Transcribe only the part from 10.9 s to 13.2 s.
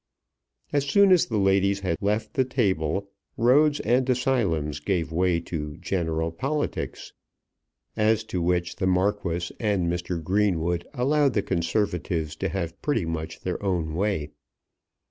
allowed the Conservatives to have pretty